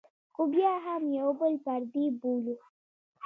[0.35, 2.55] خو بیا هم یو بل پردي بولو.